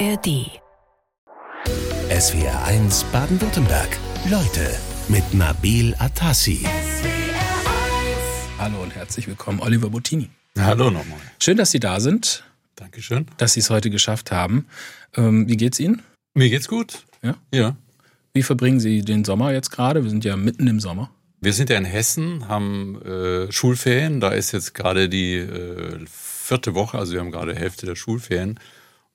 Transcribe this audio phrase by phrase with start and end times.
[0.00, 0.50] ARD.
[2.10, 3.96] SWR 1 Baden-Württemberg.
[4.28, 4.74] Leute
[5.08, 6.66] mit Nabil Atassi.
[8.58, 10.30] Hallo und herzlich willkommen, Oliver Bottini.
[10.58, 11.20] Hallo nochmal.
[11.40, 12.44] Schön, dass Sie da sind,
[12.74, 13.26] Dankeschön.
[13.36, 14.66] dass Sie es heute geschafft haben.
[15.16, 16.02] Ähm, wie geht's Ihnen?
[16.34, 17.04] Mir geht's gut.
[17.22, 17.36] Ja?
[17.52, 17.76] Ja.
[18.32, 20.02] Wie verbringen Sie den Sommer jetzt gerade?
[20.02, 21.10] Wir sind ja mitten im Sommer.
[21.40, 24.20] Wir sind ja in Hessen, haben äh, Schulferien.
[24.20, 28.58] Da ist jetzt gerade die äh, vierte Woche, also wir haben gerade Hälfte der Schulferien.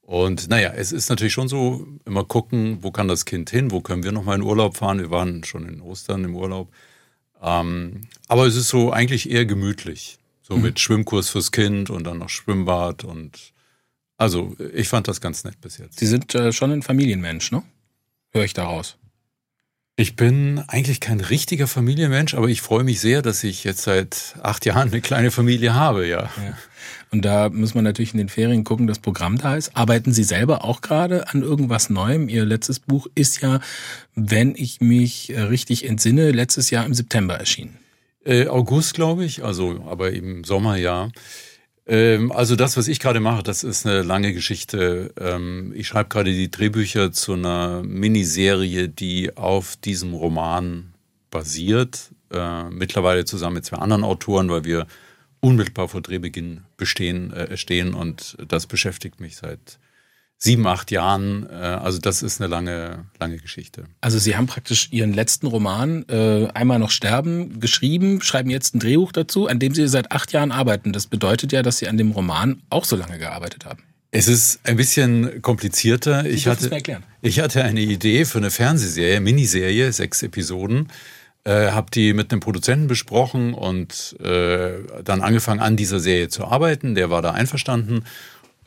[0.10, 3.80] Und naja, es ist natürlich schon so, immer gucken, wo kann das Kind hin, wo
[3.80, 4.98] können wir nochmal in Urlaub fahren.
[4.98, 6.74] Wir waren schon in Ostern im Urlaub.
[7.44, 10.18] Ähm, aber es ist so eigentlich eher gemütlich.
[10.42, 10.64] So Mhm.
[10.64, 13.54] mit Schwimmkurs fürs Kind und dann noch Schwimmbad und
[14.18, 16.00] also ich fand das ganz nett bis jetzt.
[16.00, 17.62] Sie sind äh, schon ein Familienmensch, ne?
[18.32, 18.98] Höre ich daraus.
[20.00, 24.36] Ich bin eigentlich kein richtiger Familienmensch, aber ich freue mich sehr, dass ich jetzt seit
[24.42, 26.22] acht Jahren eine kleine Familie habe, ja.
[26.22, 26.58] Ja.
[27.12, 29.76] Und da muss man natürlich in den Ferien gucken, das Programm da ist.
[29.76, 32.30] Arbeiten Sie selber auch gerade an irgendwas Neuem?
[32.30, 33.60] Ihr letztes Buch ist ja,
[34.16, 37.78] wenn ich mich äh, richtig entsinne, letztes Jahr im September erschienen.
[38.24, 41.10] Äh, August, glaube ich, also aber im Sommer, ja.
[41.90, 45.12] Ähm, also das, was ich gerade mache, das ist eine lange Geschichte.
[45.20, 50.94] Ähm, ich schreibe gerade die Drehbücher zu einer Miniserie, die auf diesem Roman
[51.32, 52.12] basiert.
[52.32, 54.86] Äh, mittlerweile zusammen mit zwei anderen Autoren, weil wir
[55.40, 59.80] unmittelbar vor Drehbeginn bestehen, äh, stehen und das beschäftigt mich seit
[60.40, 61.48] sieben, acht Jahren.
[61.50, 63.84] Äh, also das ist eine lange, lange Geschichte.
[64.02, 68.80] Also Sie haben praktisch Ihren letzten Roman äh, einmal noch sterben geschrieben, schreiben jetzt ein
[68.80, 70.94] Drehbuch dazu, an dem Sie seit acht Jahren arbeiten.
[70.94, 73.84] Das bedeutet ja, dass Sie an dem Roman auch so lange gearbeitet haben.
[74.12, 76.26] Es ist ein bisschen komplizierter.
[76.26, 77.04] Ich dürfen es hatte, mir erklären.
[77.22, 80.88] ich hatte eine Idee für eine Fernsehserie, Miniserie, sechs Episoden.
[81.44, 86.46] Äh, habe die mit einem Produzenten besprochen und äh, dann angefangen an dieser Serie zu
[86.46, 86.96] arbeiten.
[86.96, 88.04] Der war da einverstanden.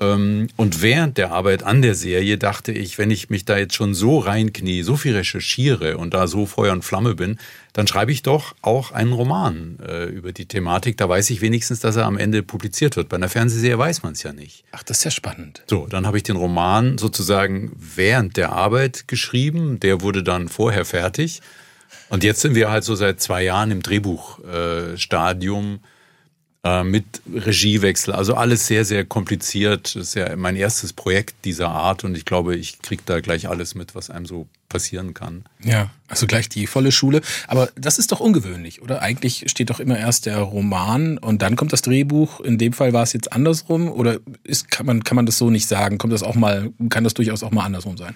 [0.02, 3.74] Ähm, und während der Arbeit an der Serie dachte ich, wenn ich mich da jetzt
[3.74, 7.38] schon so reinknie, so viel recherchiere und da so Feuer und Flamme bin,
[7.72, 10.96] dann schreibe ich doch auch einen Roman äh, über die Thematik.
[10.96, 13.08] Da weiß ich wenigstens, dass er am Ende publiziert wird.
[13.08, 14.64] Bei einer Fernsehserie weiß man es ja nicht.
[14.72, 15.62] Ach, das ist ja spannend.
[15.66, 19.78] So, dann habe ich den Roman sozusagen während der Arbeit geschrieben.
[19.80, 21.40] Der wurde dann vorher fertig.
[22.08, 25.78] Und jetzt sind wir halt so seit zwei Jahren im Drehbuchstadium äh,
[26.84, 28.14] mit Regiewechsel.
[28.14, 29.96] Also alles sehr, sehr kompliziert.
[29.96, 33.48] Das ist ja mein erstes Projekt dieser Art und ich glaube, ich kriege da gleich
[33.48, 35.44] alles mit, was einem so passieren kann.
[35.64, 37.20] Ja, also gleich die volle Schule.
[37.48, 39.02] Aber das ist doch ungewöhnlich, oder?
[39.02, 42.38] Eigentlich steht doch immer erst der Roman und dann kommt das Drehbuch.
[42.38, 45.50] In dem Fall war es jetzt andersrum oder ist, kann man, kann man das so
[45.50, 45.98] nicht sagen?
[45.98, 48.14] Kommt das auch mal, kann das durchaus auch mal andersrum sein?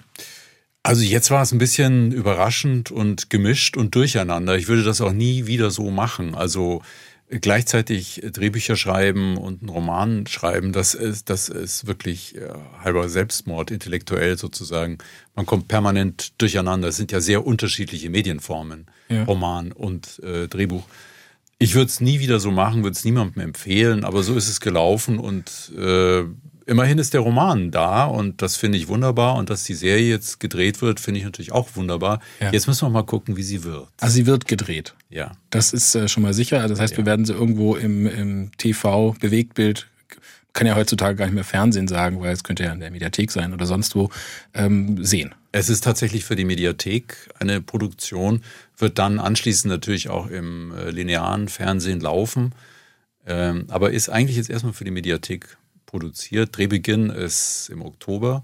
[0.83, 4.55] Also jetzt war es ein bisschen überraschend und gemischt und durcheinander.
[4.55, 6.33] Ich würde das auch nie wieder so machen.
[6.33, 6.81] Also
[7.29, 12.47] gleichzeitig Drehbücher schreiben und einen Roman schreiben, das ist, das ist wirklich äh,
[12.81, 14.97] halber Selbstmord, intellektuell sozusagen.
[15.35, 16.87] Man kommt permanent durcheinander.
[16.87, 19.23] Es sind ja sehr unterschiedliche Medienformen, Ja.
[19.25, 20.85] Roman und äh, Drehbuch.
[21.59, 24.59] Ich würde es nie wieder so machen, würde es niemandem empfehlen, aber so ist es
[24.59, 26.23] gelaufen und äh,
[26.67, 30.39] immerhin ist der Roman da und das finde ich wunderbar und dass die Serie jetzt
[30.39, 32.21] gedreht wird, finde ich natürlich auch wunderbar.
[32.39, 32.51] Ja.
[32.51, 33.87] Jetzt müssen wir mal gucken, wie sie wird.
[33.99, 34.93] Also sie wird gedreht.
[35.09, 35.31] Ja.
[35.49, 36.67] Das ist äh, schon mal sicher.
[36.67, 39.87] Das heißt, wir werden sie irgendwo im, im TV, Bewegtbild,
[40.53, 43.31] kann ja heutzutage gar nicht mehr Fernsehen sagen, weil es könnte ja in der Mediathek
[43.31, 44.09] sein oder sonst wo,
[44.53, 45.35] ähm, sehen.
[45.51, 48.41] Es ist tatsächlich für die Mediathek eine Produktion,
[48.77, 52.53] wird dann anschließend natürlich auch im äh, linearen Fernsehen laufen,
[53.27, 56.55] ähm, aber ist eigentlich jetzt erstmal für die Mediathek produziert.
[56.55, 58.43] Drehbeginn ist im Oktober.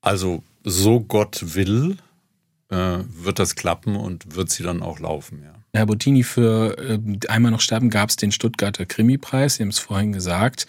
[0.00, 1.96] Also so Gott will,
[2.70, 5.52] äh, wird das klappen und wird sie dann auch laufen, ja.
[5.74, 6.98] Herr Bottini, für äh,
[7.28, 10.66] einmal noch sterben gab es den Stuttgarter Krimi-Preis, Sie haben es vorhin gesagt.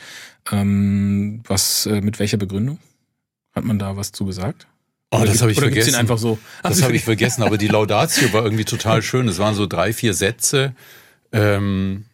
[0.51, 2.79] Ähm, was, äh, mit welcher Begründung?
[3.53, 4.65] Hat man da was zu gesagt?
[5.11, 5.95] Oh, Oder das habe ich oder vergessen.
[5.95, 6.39] einfach so.
[6.63, 9.27] Das habe ich vergessen, aber die Laudatio war irgendwie total schön.
[9.27, 10.73] Es waren so drei, vier Sätze.
[11.33, 12.05] Ähm,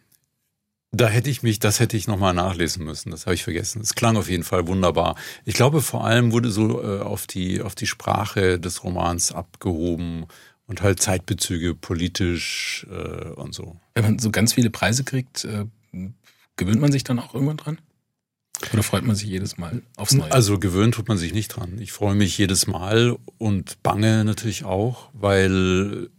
[0.92, 3.10] da hätte ich mich, das hätte ich nochmal nachlesen müssen.
[3.10, 3.80] Das habe ich vergessen.
[3.80, 5.14] Es klang auf jeden Fall wunderbar.
[5.44, 10.26] Ich glaube, vor allem wurde so äh, auf die, auf die Sprache des Romans abgehoben
[10.66, 13.76] und halt Zeitbezüge politisch äh, und so.
[13.94, 15.66] Wenn man so ganz viele Preise kriegt, äh,
[16.56, 17.78] gewöhnt man sich dann auch irgendwann dran?
[18.72, 20.30] Oder freut man sich jedes Mal aufs Neue?
[20.30, 21.78] Also gewöhnt tut man sich nicht dran.
[21.78, 26.10] Ich freue mich jedes Mal und bange natürlich auch, weil,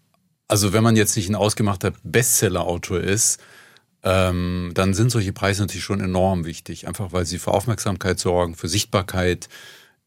[0.48, 3.40] also wenn man jetzt nicht ein ausgemachter Bestseller-Autor ist,
[4.04, 6.88] ähm, dann sind solche Preise natürlich schon enorm wichtig.
[6.88, 9.50] Einfach weil sie für Aufmerksamkeit sorgen, für Sichtbarkeit.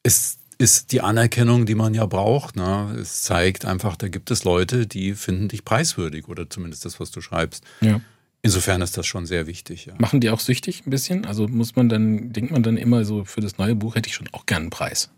[0.02, 2.56] Es ist die Anerkennung, die man ja braucht.
[2.56, 2.96] Ne?
[3.00, 7.11] Es zeigt einfach, da gibt es Leute, die finden dich preiswürdig oder zumindest das, was
[7.11, 7.64] du schreibst.
[7.81, 8.00] ja.
[8.44, 9.87] Insofern ist das schon sehr wichtig.
[9.87, 9.94] Ja.
[9.96, 11.25] Machen die auch süchtig ein bisschen?
[11.25, 14.14] Also muss man dann, denkt man dann immer so, für das neue Buch hätte ich
[14.14, 15.08] schon auch gern einen Preis.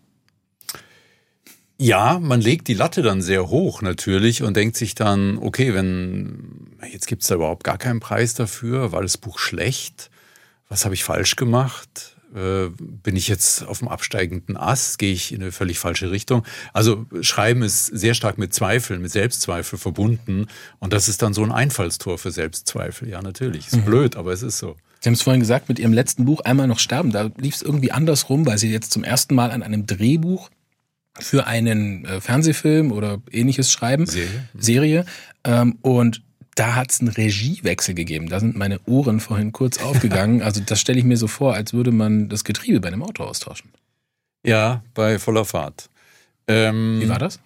[1.78, 6.78] Ja, man legt die Latte dann sehr hoch natürlich und denkt sich dann, okay, wenn
[6.90, 10.10] jetzt gibt's da überhaupt gar keinen Preis dafür, war das Buch schlecht?
[10.68, 12.16] Was habe ich falsch gemacht?
[12.34, 14.98] Äh, bin ich jetzt auf dem absteigenden Ast?
[14.98, 16.44] Gehe ich in eine völlig falsche Richtung?
[16.72, 20.46] Also Schreiben ist sehr stark mit Zweifeln, mit Selbstzweifel verbunden.
[20.78, 23.08] Und das ist dann so ein Einfallstor für Selbstzweifel.
[23.08, 23.68] Ja, natürlich.
[23.68, 23.84] Ist mhm.
[23.84, 24.76] blöd, aber es ist so.
[25.00, 27.62] Sie haben es vorhin gesagt, mit Ihrem letzten Buch Einmal noch sterben, da lief es
[27.62, 30.50] irgendwie andersrum, weil Sie jetzt zum ersten Mal an einem Drehbuch
[31.20, 34.06] für einen äh, Fernsehfilm oder ähnliches schreiben.
[34.06, 34.48] Serie.
[34.58, 35.04] Serie.
[35.44, 36.22] Ähm, und
[36.54, 38.28] da hat es einen Regiewechsel gegeben.
[38.28, 40.42] Da sind meine Ohren vorhin kurz aufgegangen.
[40.42, 43.24] Also das stelle ich mir so vor, als würde man das Getriebe bei einem Auto
[43.24, 43.70] austauschen.
[44.44, 45.88] Ja, bei voller Fahrt.
[46.48, 47.40] Ähm, Wie war das?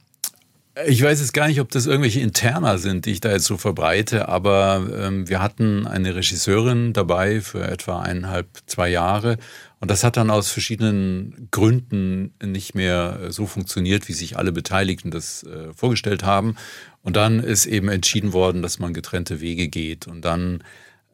[0.87, 3.57] Ich weiß jetzt gar nicht, ob das irgendwelche Interna sind, die ich da jetzt so
[3.57, 9.37] verbreite, aber ähm, wir hatten eine Regisseurin dabei für etwa eineinhalb, zwei Jahre
[9.81, 15.11] und das hat dann aus verschiedenen Gründen nicht mehr so funktioniert, wie sich alle Beteiligten
[15.11, 16.57] das äh, vorgestellt haben.
[17.03, 20.07] Und dann ist eben entschieden worden, dass man getrennte Wege geht.
[20.07, 20.63] Und dann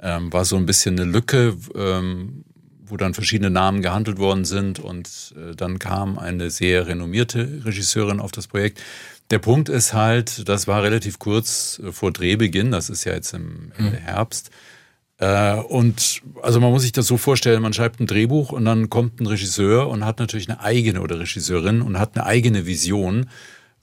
[0.01, 2.45] ähm, war so ein bisschen eine Lücke, ähm,
[2.85, 4.81] wo dann verschiedene Namen gehandelt worden sind.
[4.81, 8.83] Und äh, dann kam eine sehr renommierte Regisseurin auf das Projekt.
[9.31, 13.33] Der Punkt ist halt, das war relativ kurz äh, vor Drehbeginn, das ist ja jetzt
[13.33, 13.93] im mhm.
[13.93, 14.49] Herbst.
[14.49, 14.76] Äh,
[15.19, 19.21] und also man muss sich das so vorstellen, man schreibt ein Drehbuch und dann kommt
[19.21, 23.27] ein Regisseur und hat natürlich eine eigene oder Regisseurin und hat eine eigene Vision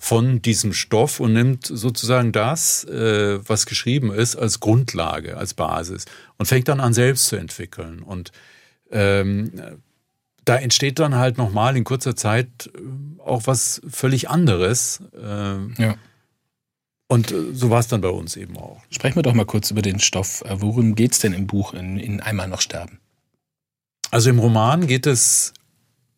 [0.03, 6.05] von diesem Stoff und nimmt sozusagen das, äh, was geschrieben ist, als Grundlage, als Basis
[6.37, 8.03] und fängt dann an, selbst zu entwickeln.
[8.03, 8.33] Und
[8.91, 9.79] ähm,
[10.43, 15.01] da entsteht dann halt nochmal in kurzer Zeit äh, auch was völlig anderes.
[15.15, 15.95] Äh, ja.
[17.13, 18.81] Und äh, so war es dann bei uns eben auch.
[18.89, 20.41] Sprechen wir doch mal kurz über den Stoff.
[20.45, 22.99] Äh, worum geht es denn im Buch in, in Einmal noch sterben?
[24.09, 25.53] Also im Roman geht es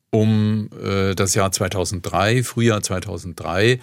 [0.10, 3.82] um äh, das Jahr 2003, Frühjahr 2003.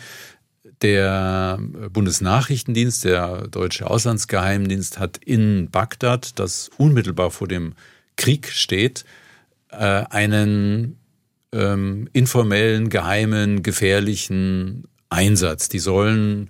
[0.81, 1.59] Der
[1.93, 7.75] Bundesnachrichtendienst, der deutsche Auslandsgeheimdienst, hat in Bagdad, das unmittelbar vor dem
[8.17, 9.05] Krieg steht,
[9.69, 10.97] äh, einen
[11.53, 15.69] ähm, informellen, geheimen, gefährlichen Einsatz.
[15.69, 16.49] Die sollen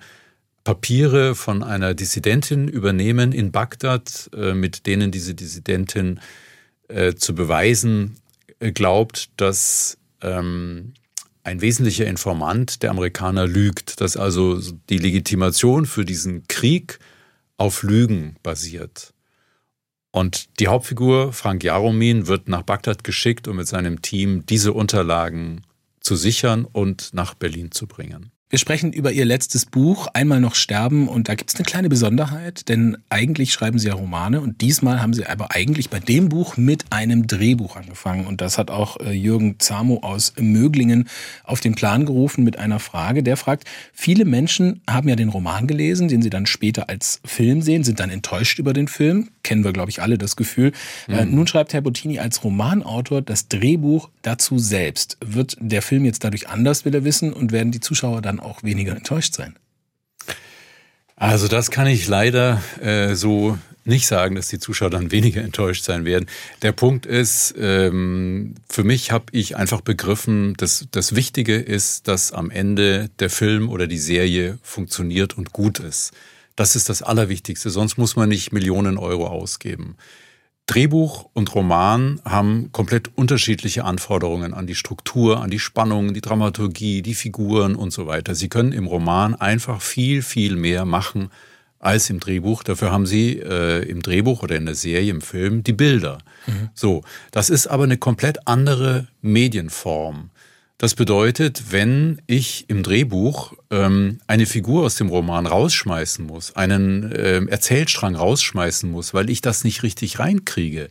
[0.65, 6.21] Papiere von einer Dissidentin übernehmen in Bagdad, äh, mit denen diese Dissidentin
[6.89, 8.17] äh, zu beweisen
[8.71, 10.95] glaubt, dass ähm,
[11.45, 17.01] ein wesentlicher Informant der Amerikaner lügt, dass also die Legitimation für diesen Krieg
[17.57, 19.13] auf Lügen basiert.
[20.13, 25.63] Und die Hauptfigur, Frank Jaromin, wird nach Bagdad geschickt, um mit seinem Team diese Unterlagen
[26.01, 28.31] zu sichern und nach Berlin zu bringen.
[28.53, 31.89] Wir sprechen über Ihr letztes Buch, Einmal noch sterben, und da gibt es eine kleine
[31.89, 36.29] Besonderheit, denn eigentlich schreiben Sie ja Romane und diesmal haben Sie aber eigentlich bei dem
[36.29, 38.27] Buch mit einem Drehbuch angefangen.
[38.27, 41.09] Und das hat auch äh, Jürgen Zamo aus Möglingen
[41.45, 43.23] auf den Plan gerufen mit einer Frage.
[43.23, 43.65] Der fragt,
[43.95, 48.01] viele Menschen haben ja den Roman gelesen, den sie dann später als Film sehen, sind
[48.01, 49.31] dann enttäuscht über den Film.
[49.45, 50.73] Kennen wir, glaube ich, alle das Gefühl.
[51.09, 51.37] Äh, mhm.
[51.37, 55.17] nun schreibt Herr Bottini als Romanautor das Drehbuch dazu selbst.
[55.25, 58.63] Wird der Film jetzt dadurch anders, will er wissen, und werden die Zuschauer dann auch
[58.63, 59.57] weniger enttäuscht sein?
[61.17, 65.85] Also das kann ich leider äh, so nicht sagen, dass die Zuschauer dann weniger enttäuscht
[65.85, 66.27] sein werden.
[66.63, 72.33] Der Punkt ist, ähm, für mich habe ich einfach begriffen, dass das Wichtige ist, dass
[72.33, 76.13] am Ende der Film oder die Serie funktioniert und gut ist.
[76.55, 79.97] Das ist das Allerwichtigste, sonst muss man nicht Millionen Euro ausgeben.
[80.67, 87.03] Drehbuch und Roman haben komplett unterschiedliche Anforderungen an die Struktur, an die Spannung, die Dramaturgie,
[87.03, 88.35] die Figuren und so weiter.
[88.35, 91.31] Sie können im Roman einfach viel, viel mehr machen
[91.81, 92.63] als im Drehbuch.
[92.63, 96.19] Dafür haben Sie äh, im Drehbuch oder in der Serie, im Film die Bilder.
[96.47, 96.71] Mhm.
[96.75, 97.03] So,
[97.33, 100.31] das ist aber eine komplett andere Medienform.
[100.83, 107.13] Das bedeutet, wenn ich im Drehbuch ähm, eine Figur aus dem Roman rausschmeißen muss, einen
[107.13, 110.89] äh, Erzählstrang rausschmeißen muss, weil ich das nicht richtig reinkriege,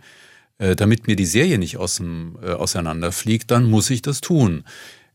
[0.60, 4.64] äh, damit mir die Serie nicht aus dem, äh, auseinanderfliegt, dann muss ich das tun.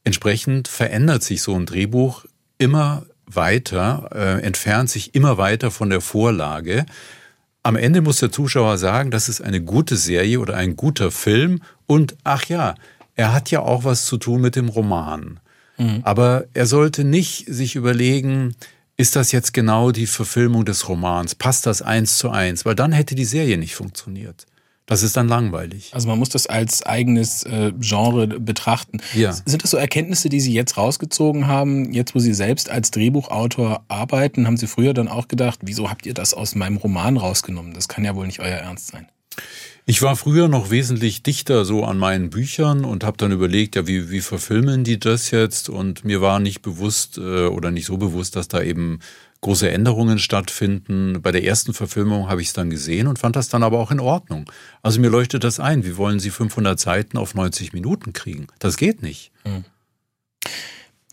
[0.04, 2.26] Entsprechend verändert sich so ein Drehbuch
[2.58, 6.84] immer weiter, äh, entfernt sich immer weiter von der Vorlage.
[7.62, 11.62] Am Ende muss der Zuschauer sagen, das ist eine gute Serie oder ein guter Film
[11.86, 12.74] und ach ja,
[13.16, 15.40] er hat ja auch was zu tun mit dem Roman.
[15.78, 16.00] Mhm.
[16.04, 18.54] Aber er sollte nicht sich überlegen,
[18.96, 21.34] ist das jetzt genau die Verfilmung des Romans?
[21.34, 22.64] Passt das eins zu eins?
[22.64, 24.46] Weil dann hätte die Serie nicht funktioniert.
[24.86, 25.90] Das ist dann langweilig.
[25.92, 29.00] Also man muss das als eigenes äh, Genre betrachten.
[29.14, 29.32] Ja.
[29.32, 33.84] Sind das so Erkenntnisse, die Sie jetzt rausgezogen haben, jetzt wo Sie selbst als Drehbuchautor
[33.88, 34.46] arbeiten?
[34.46, 37.74] Haben Sie früher dann auch gedacht, wieso habt ihr das aus meinem Roman rausgenommen?
[37.74, 39.08] Das kann ja wohl nicht euer Ernst sein.
[39.88, 43.86] Ich war früher noch wesentlich dichter so an meinen Büchern und habe dann überlegt, ja,
[43.86, 45.68] wie, wie verfilmen die das jetzt?
[45.68, 48.98] Und mir war nicht bewusst äh, oder nicht so bewusst, dass da eben
[49.42, 51.22] große Änderungen stattfinden.
[51.22, 53.92] Bei der ersten Verfilmung habe ich es dann gesehen und fand das dann aber auch
[53.92, 54.50] in Ordnung.
[54.82, 55.84] Also mir leuchtet das ein.
[55.84, 58.48] Wie wollen Sie 500 Seiten auf 90 Minuten kriegen?
[58.58, 59.30] Das geht nicht.
[59.44, 59.64] Hm.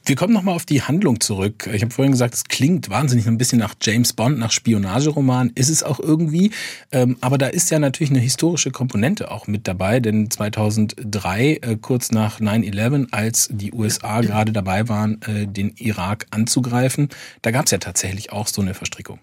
[0.05, 1.69] Wir kommen nochmal auf die Handlung zurück.
[1.72, 5.51] Ich habe vorhin gesagt, es klingt wahnsinnig ein bisschen nach James Bond, nach Spionageroman.
[5.55, 6.51] Ist es auch irgendwie.
[6.91, 11.77] Ähm, aber da ist ja natürlich eine historische Komponente auch mit dabei, denn 2003, äh,
[11.79, 17.07] kurz nach 9-11, als die USA gerade dabei waren, äh, den Irak anzugreifen,
[17.41, 19.19] da gab es ja tatsächlich auch so eine Verstrickung.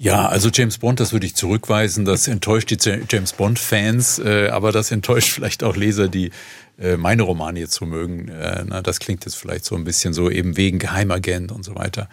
[0.00, 2.04] Ja, also James Bond, das würde ich zurückweisen.
[2.04, 2.78] Das enttäuscht die
[3.10, 6.30] James Bond-Fans, äh, aber das enttäuscht vielleicht auch Leser, die
[6.78, 8.28] äh, meine Romane jetzt so mögen.
[8.28, 11.74] Äh, na, das klingt jetzt vielleicht so ein bisschen so eben wegen Geheimagent und so
[11.74, 12.08] weiter.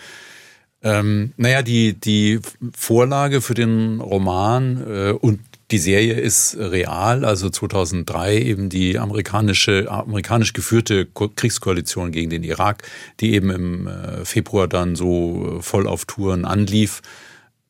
[0.81, 2.39] Ähm, naja, die, die
[2.75, 9.89] Vorlage für den Roman äh, und die Serie ist real, also 2003 eben die amerikanische,
[9.89, 12.83] amerikanisch geführte Kriegskoalition gegen den Irak,
[13.19, 17.01] die eben im äh, Februar dann so voll auf Touren anlief.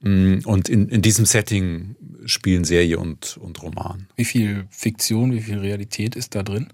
[0.02, 4.08] Mm, und in, in diesem Setting spielen Serie und, und Roman.
[4.16, 6.68] Wie viel Fiktion, wie viel Realität ist da drin?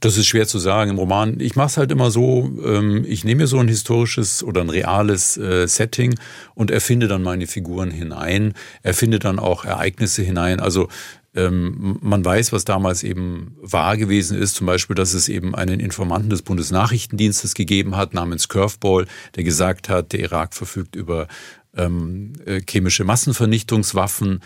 [0.00, 1.40] Das ist schwer zu sagen im Roman.
[1.40, 4.70] Ich mache es halt immer so, ähm, ich nehme mir so ein historisches oder ein
[4.70, 6.14] reales äh, Setting
[6.54, 10.60] und erfinde dann meine Figuren hinein, erfinde dann auch Ereignisse hinein.
[10.60, 10.88] Also
[11.34, 15.80] ähm, man weiß, was damals eben wahr gewesen ist, zum Beispiel, dass es eben einen
[15.80, 21.28] Informanten des Bundesnachrichtendienstes gegeben hat namens Curveball, der gesagt hat, der Irak verfügt über
[21.76, 24.40] ähm, äh, chemische Massenvernichtungswaffen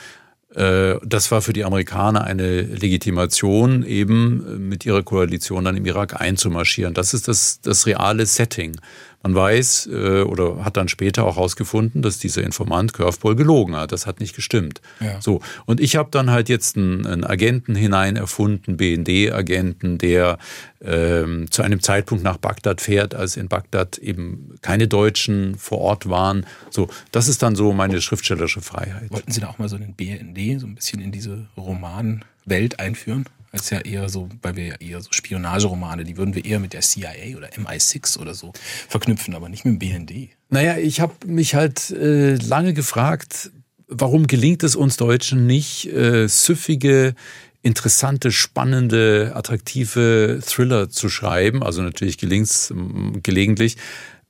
[0.55, 5.87] äh, das war für die Amerikaner eine Legitimation, eben äh, mit ihrer Koalition dann im
[5.87, 6.95] Irak einzumarschieren.
[6.95, 8.77] Das ist das, das reale Setting.
[9.23, 13.93] Man weiß äh, oder hat dann später auch herausgefunden, dass dieser Informant Curveball gelogen hat.
[13.93, 14.81] Das hat nicht gestimmt.
[15.01, 15.21] Ja.
[15.21, 20.39] So und ich habe dann halt jetzt einen, einen Agenten hinein erfunden, BND-Agenten, der
[20.85, 26.09] ähm, zu einem Zeitpunkt nach Bagdad fährt, als in Bagdad eben keine Deutschen vor Ort
[26.09, 26.47] waren.
[26.71, 29.11] So, das ist dann so meine schriftstellerische Freiheit.
[29.11, 33.27] Wollten Sie da auch mal so einen BND so ein bisschen in diese Romanwelt einführen?
[33.53, 36.73] Als ja eher so, weil wir ja eher so Spionageromane, die würden wir eher mit
[36.73, 38.53] der CIA oder MI6 oder so
[38.89, 40.31] verknüpfen, aber nicht mit dem BND.
[40.49, 43.51] Naja, ich habe mich halt äh, lange gefragt,
[43.89, 47.15] warum gelingt es uns Deutschen nicht, äh, süffige,
[47.63, 51.63] interessante, spannende, attraktive Thriller zu schreiben.
[51.63, 52.75] Also natürlich gelingt es
[53.23, 53.77] gelegentlich.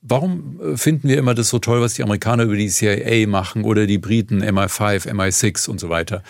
[0.01, 3.63] Warum äh, finden wir immer das so toll, was die Amerikaner über die CIA machen
[3.63, 6.23] oder die Briten MI5, MI6 und so weiter?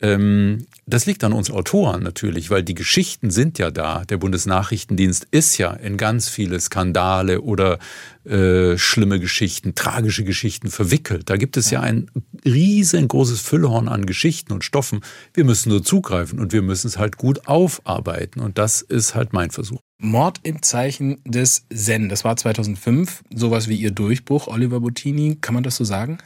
[0.00, 4.04] Ähm, das liegt an uns Autoren natürlich, weil die Geschichten sind ja da.
[4.04, 7.78] Der Bundesnachrichtendienst ist ja in ganz viele Skandale oder
[8.24, 11.30] äh, schlimme Geschichten, tragische Geschichten verwickelt.
[11.30, 12.10] Da gibt es ja ein
[12.44, 15.00] riesengroßes Füllhorn an Geschichten und Stoffen.
[15.32, 18.40] Wir müssen nur zugreifen und wir müssen es halt gut aufarbeiten.
[18.40, 19.80] Und das ist halt mein Versuch.
[19.98, 22.08] Mord im Zeichen des Zen.
[22.10, 23.24] Das war 2005.
[23.34, 25.38] Sowas wie Ihr Durchbruch, Oliver Bottini.
[25.40, 26.18] Kann man das so sagen?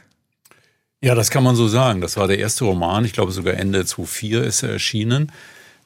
[1.03, 1.99] Ja, das kann man so sagen.
[1.99, 3.05] Das war der erste Roman.
[3.05, 5.31] Ich glaube, sogar Ende 2004 ist er erschienen.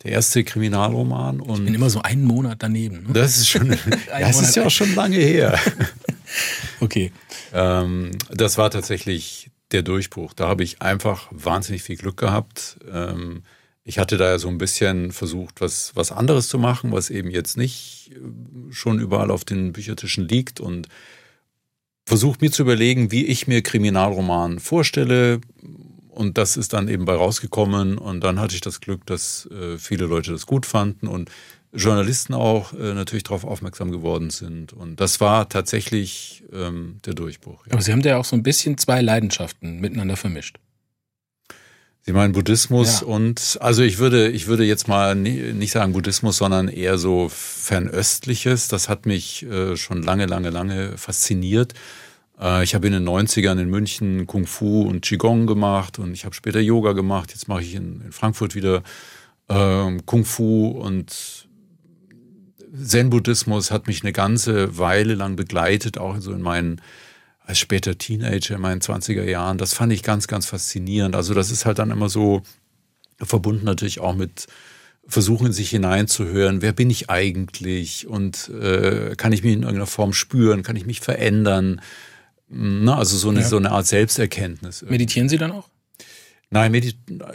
[0.03, 1.39] Der erste Kriminalroman.
[1.39, 3.07] Und ich bin immer so einen Monat daneben.
[3.07, 3.13] Ne?
[3.13, 3.69] Das ist schon,
[4.19, 5.57] das ist ja auch schon lange her.
[6.81, 7.13] okay.
[7.53, 10.33] Ähm, das war tatsächlich der Durchbruch.
[10.33, 12.77] Da habe ich einfach wahnsinnig viel Glück gehabt.
[12.91, 13.43] Ähm,
[13.85, 17.29] ich hatte da ja so ein bisschen versucht, was, was anderes zu machen, was eben
[17.29, 18.11] jetzt nicht
[18.71, 20.89] schon überall auf den Büchertischen liegt und
[22.05, 25.41] versucht mir zu überlegen, wie ich mir Kriminalroman vorstelle.
[26.09, 27.97] Und das ist dann eben bei rausgekommen.
[27.97, 31.29] Und dann hatte ich das Glück, dass äh, viele Leute das gut fanden und
[31.73, 34.71] Journalisten auch äh, natürlich darauf aufmerksam geworden sind.
[34.71, 37.65] Und das war tatsächlich ähm, der Durchbruch.
[37.67, 37.73] Ja.
[37.73, 40.57] Aber Sie haben da ja auch so ein bisschen zwei Leidenschaften miteinander vermischt.
[42.07, 43.07] Sie meinen Buddhismus ja.
[43.07, 48.67] und also ich würde ich würde jetzt mal nicht sagen Buddhismus, sondern eher so fernöstliches.
[48.67, 51.73] Das hat mich äh, schon lange lange lange fasziniert.
[52.39, 56.25] Äh, ich habe in den 90ern in München Kung Fu und Qigong gemacht und ich
[56.25, 57.31] habe später Yoga gemacht.
[57.31, 58.83] Jetzt mache ich in, in Frankfurt wieder
[59.47, 61.47] äh, Kung Fu und
[62.83, 66.81] Zen-Buddhismus hat mich eine ganze Weile lang begleitet, auch so in meinen
[67.45, 69.57] als später Teenager in meinen 20er Jahren.
[69.57, 71.15] Das fand ich ganz, ganz faszinierend.
[71.15, 72.41] Also das ist halt dann immer so
[73.21, 74.47] verbunden natürlich auch mit
[75.07, 76.63] Versuchen, in sich hineinzuhören.
[76.63, 78.07] Wer bin ich eigentlich?
[78.07, 80.63] Und äh, kann ich mich in irgendeiner Form spüren?
[80.63, 81.81] Kann ich mich verändern?
[82.47, 83.47] Na, also so eine, ja.
[83.47, 84.83] so eine Art Selbsterkenntnis.
[84.83, 85.69] Meditieren Sie dann auch?
[86.49, 86.73] Nein,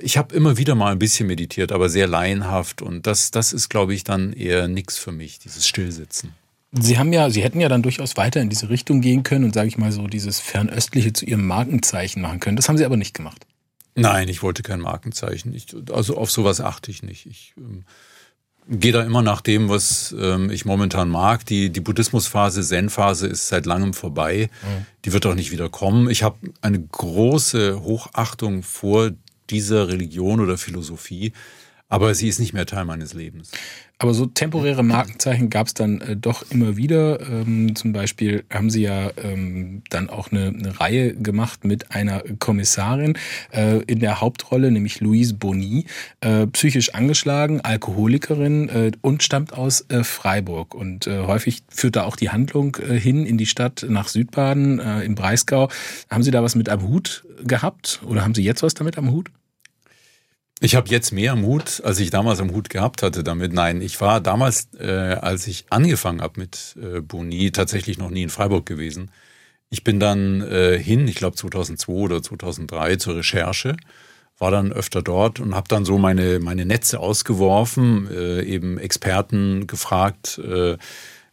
[0.00, 2.82] ich habe immer wieder mal ein bisschen meditiert, aber sehr laienhaft.
[2.82, 6.32] Und das, das ist, glaube ich, dann eher nichts für mich, dieses Stillsitzen.
[6.72, 9.54] Sie haben ja, Sie hätten ja dann durchaus weiter in diese Richtung gehen können und
[9.54, 12.56] sage ich mal so dieses Fernöstliche zu Ihrem Markenzeichen machen können.
[12.56, 13.46] Das haben Sie aber nicht gemacht.
[13.96, 15.52] Nein, ich wollte kein Markenzeichen.
[15.54, 17.26] Ich, also auf sowas achte ich nicht.
[17.26, 17.84] Ich ähm,
[18.68, 21.44] gehe da immer nach dem, was ähm, ich momentan mag.
[21.46, 24.48] Die, die Buddhismusphase, Zen-Phase ist seit langem vorbei.
[24.62, 24.86] Mhm.
[25.04, 26.08] Die wird auch nicht wieder kommen.
[26.08, 29.10] Ich habe eine große Hochachtung vor
[29.50, 31.32] dieser Religion oder Philosophie,
[31.88, 33.50] aber sie ist nicht mehr Teil meines Lebens.
[34.02, 37.20] Aber so temporäre Markenzeichen gab es dann äh, doch immer wieder.
[37.20, 42.22] Ähm, zum Beispiel haben sie ja ähm, dann auch eine, eine, Reihe gemacht mit einer
[42.38, 43.18] Kommissarin
[43.52, 45.84] äh, in der Hauptrolle, nämlich Louise Bonny,
[46.22, 50.74] äh, psychisch angeschlagen, Alkoholikerin äh, und stammt aus äh, Freiburg.
[50.74, 55.14] Und äh, häufig führt da auch die Handlung hin in die Stadt nach Südbaden im
[55.14, 55.68] Breisgau.
[56.08, 59.10] Haben Sie da was mit am Hut gehabt oder haben Sie jetzt was damit am
[59.10, 59.30] Hut?
[60.62, 63.54] Ich habe jetzt mehr Mut, als ich damals am Hut gehabt hatte damit.
[63.54, 68.24] Nein, ich war damals, äh, als ich angefangen habe mit äh, Boni, tatsächlich noch nie
[68.24, 69.10] in Freiburg gewesen.
[69.70, 73.76] Ich bin dann äh, hin, ich glaube 2002 oder 2003 zur Recherche,
[74.38, 79.66] war dann öfter dort und habe dann so meine meine Netze ausgeworfen, äh, eben Experten
[79.66, 80.38] gefragt.
[80.38, 80.76] Äh,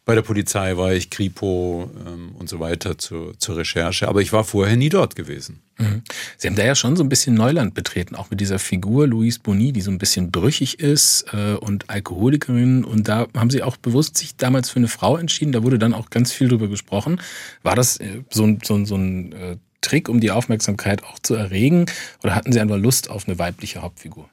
[0.08, 4.08] bei der Polizei war ich, Kripo ähm, und so weiter zur, zur Recherche.
[4.08, 5.60] Aber ich war vorher nie dort gewesen.
[5.78, 6.02] Mhm.
[6.38, 9.40] Sie haben da ja schon so ein bisschen Neuland betreten, auch mit dieser Figur Louise
[9.44, 12.86] Boni, die so ein bisschen brüchig ist äh, und Alkoholikerin.
[12.86, 15.52] Und da haben Sie auch bewusst sich damals für eine Frau entschieden.
[15.52, 17.20] Da wurde dann auch ganz viel drüber gesprochen.
[17.64, 21.86] War das äh, so, so, so ein äh, Trick, um die Aufmerksamkeit auch zu erregen?
[22.24, 24.30] Oder hatten Sie einfach Lust auf eine weibliche Hauptfigur?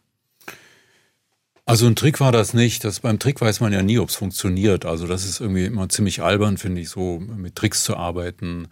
[1.67, 2.85] Also ein Trick war das nicht.
[2.85, 4.85] Das, beim Trick weiß man ja nie, ob es funktioniert.
[4.85, 8.69] Also das ist irgendwie immer ziemlich albern, finde ich, so mit Tricks zu arbeiten.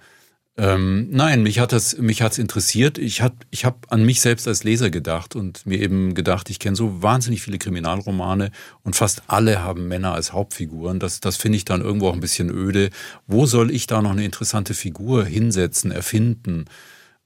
[0.59, 2.99] Ähm, nein, mich hat das, mich hat's interessiert.
[2.99, 6.59] Ich hab, ich habe an mich selbst als Leser gedacht und mir eben gedacht, ich
[6.59, 8.51] kenne so wahnsinnig viele Kriminalromane
[8.83, 11.01] und fast alle haben Männer als Hauptfiguren.
[11.01, 12.91] Das, das finde ich dann irgendwo auch ein bisschen öde.
[13.27, 16.67] Wo soll ich da noch eine interessante Figur hinsetzen, erfinden?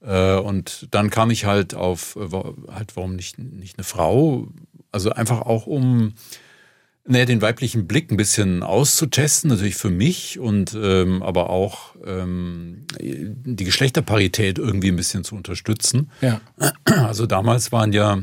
[0.07, 2.29] Äh, und dann kam ich halt auf, äh,
[2.71, 4.47] halt, warum nicht, nicht eine Frau?
[4.91, 6.13] Also einfach auch um
[7.09, 12.85] naja, den weiblichen Blick ein bisschen auszutesten, natürlich für mich und ähm, aber auch ähm,
[12.99, 16.11] die Geschlechterparität irgendwie ein bisschen zu unterstützen.
[16.19, 16.41] Ja.
[16.83, 18.19] Also damals waren ja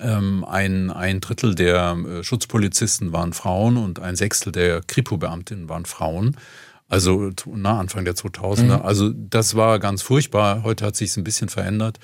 [0.00, 5.84] ähm, ein, ein Drittel der äh, Schutzpolizisten waren Frauen und ein Sechstel der Kripo-Beamtinnen waren
[5.84, 6.36] Frauen.
[6.88, 8.62] Also na, Anfang der 2000er.
[8.62, 8.70] Mhm.
[8.82, 10.62] Also das war ganz furchtbar.
[10.62, 11.98] Heute hat sich ein bisschen verändert.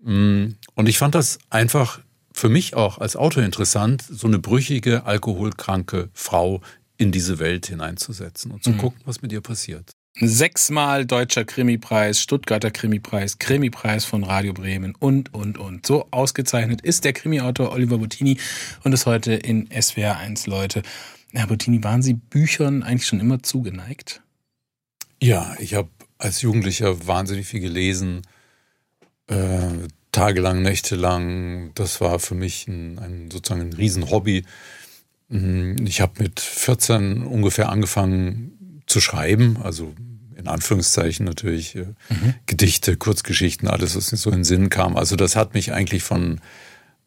[0.00, 2.00] Mm, und ich fand das einfach
[2.32, 6.60] für mich auch als Autor interessant, so eine brüchige, alkoholkranke Frau
[6.96, 8.78] in diese Welt hineinzusetzen und zu mhm.
[8.78, 9.90] gucken, was mit ihr passiert.
[10.20, 15.86] Sechsmal deutscher Krimipreis, Stuttgarter Krimipreis, Krimipreis von Radio Bremen und, und, und.
[15.86, 18.36] So ausgezeichnet ist der Krimiautor Oliver Bottini
[18.82, 20.82] und ist heute in SWR 1 Leute.
[21.32, 24.22] Herr Bottini, waren Sie Büchern eigentlich schon immer zugeneigt?
[25.20, 28.22] Ja, ich habe als Jugendlicher wahnsinnig viel gelesen.
[29.26, 31.72] Äh, tagelang, nächtelang.
[31.74, 34.44] Das war für mich ein, ein sozusagen ein Riesenhobby.
[35.28, 39.94] Mhm, ich habe mit 14 ungefähr angefangen zu schreiben, also
[40.36, 42.34] in Anführungszeichen natürlich äh, mhm.
[42.46, 44.96] Gedichte, Kurzgeschichten, alles, was mir so in den Sinn kam.
[44.96, 46.40] Also das hat mich eigentlich von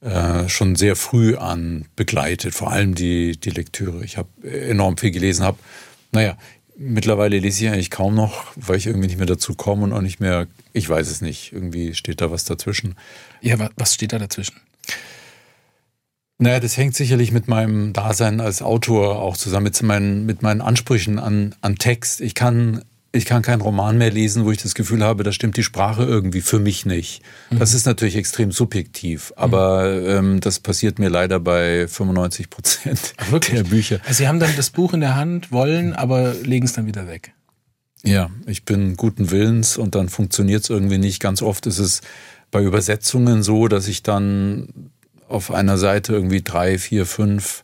[0.02, 4.04] äh, schon sehr früh an begleitet, vor allem die, die Lektüre.
[4.04, 5.58] Ich habe enorm viel gelesen, habe,
[6.12, 6.38] naja,
[6.84, 10.02] Mittlerweile lese ich eigentlich kaum noch, weil ich irgendwie nicht mehr dazu komme und auch
[10.02, 12.96] nicht mehr, ich weiß es nicht, irgendwie steht da was dazwischen.
[13.40, 14.60] Ja, was steht da dazwischen?
[16.40, 20.62] Naja, das hängt sicherlich mit meinem Dasein als Autor auch zusammen, mit meinen, mit meinen
[20.62, 22.20] Ansprüchen an, an Text.
[22.20, 22.84] Ich kann
[23.14, 26.04] ich kann keinen Roman mehr lesen, wo ich das Gefühl habe, da stimmt die Sprache
[26.04, 27.22] irgendwie für mich nicht.
[27.50, 27.60] Mhm.
[27.60, 30.08] Das ist natürlich extrem subjektiv, aber mhm.
[30.08, 33.14] ähm, das passiert mir leider bei 95 Prozent
[33.52, 34.00] der Bücher.
[34.06, 37.08] Also Sie haben dann das Buch in der Hand, wollen, aber legen es dann wieder
[37.08, 37.34] weg.
[38.04, 41.20] Ja, ich bin guten Willens und dann funktioniert es irgendwie nicht.
[41.20, 42.02] Ganz oft ist es
[42.50, 44.90] bei Übersetzungen so, dass ich dann
[45.28, 47.64] auf einer Seite irgendwie drei, vier, fünf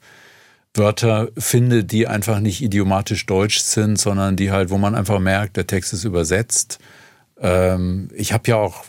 [0.78, 5.58] Wörter finde, die einfach nicht idiomatisch deutsch sind, sondern die halt, wo man einfach merkt,
[5.58, 6.80] der Text ist übersetzt.
[7.40, 8.86] Ähm, ich habe ja auch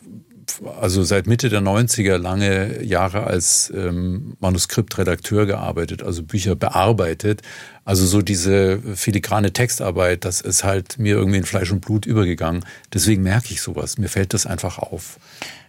[0.80, 7.42] also seit Mitte der 90er lange Jahre als ähm, Manuskriptredakteur gearbeitet, also Bücher bearbeitet.
[7.84, 12.64] Also so diese filigrane Textarbeit, das ist halt mir irgendwie in Fleisch und Blut übergegangen.
[12.92, 13.98] Deswegen merke ich sowas.
[13.98, 15.18] Mir fällt das einfach auf.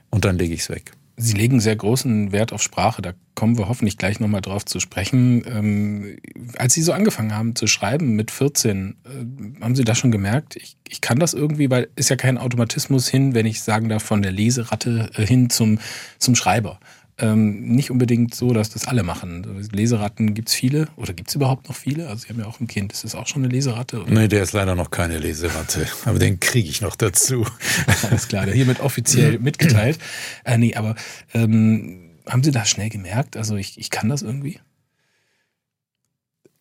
[0.10, 0.92] Und dann lege ich es weg.
[1.22, 4.80] Sie legen sehr großen Wert auf Sprache, da kommen wir hoffentlich gleich nochmal drauf zu
[4.80, 5.44] sprechen.
[5.46, 6.18] Ähm,
[6.58, 10.56] als Sie so angefangen haben zu schreiben mit 14, äh, haben Sie da schon gemerkt,
[10.56, 14.02] ich, ich kann das irgendwie, weil ist ja kein Automatismus hin, wenn ich sagen darf,
[14.02, 15.80] von der Leseratte äh, hin zum,
[16.20, 16.80] zum Schreiber.
[17.20, 19.68] Ähm, nicht unbedingt so, dass das alle machen.
[19.72, 22.08] Leseratten gibt es viele oder gibt es überhaupt noch viele?
[22.08, 22.92] Also Sie haben ja auch ein Kind.
[22.94, 24.02] Ist das auch schon eine Leseratte?
[24.02, 24.12] Oder?
[24.12, 25.88] Nee, der ist leider noch keine Leseratte.
[26.06, 27.46] Aber den kriege ich noch dazu.
[28.10, 30.00] Alles klar, hiermit offiziell mitgeteilt.
[30.44, 30.96] Äh, nee, aber
[31.34, 33.38] ähm, haben Sie das schnell gemerkt?
[33.38, 34.60] Also ich, ich kann das irgendwie?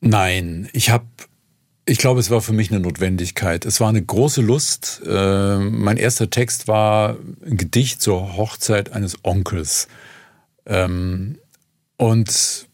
[0.00, 1.06] Nein, ich habe
[1.88, 3.64] ich glaube, es war für mich eine Notwendigkeit.
[3.64, 5.00] Es war eine große Lust.
[5.06, 7.16] Äh, mein erster Text war
[7.46, 9.88] ein Gedicht zur Hochzeit eines Onkels.
[10.68, 11.38] Ähm,
[11.96, 12.68] und